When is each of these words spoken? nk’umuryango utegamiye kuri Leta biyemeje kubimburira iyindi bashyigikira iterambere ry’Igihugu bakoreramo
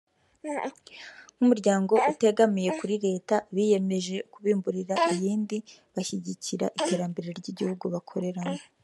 nk’umuryango 1.35 1.93
utegamiye 2.11 2.69
kuri 2.79 2.95
Leta 3.05 3.35
biyemeje 3.55 4.15
kubimburira 4.33 4.95
iyindi 5.13 5.57
bashyigikira 5.93 6.65
iterambere 6.79 7.27
ry’Igihugu 7.39 7.85
bakoreramo 7.95 8.59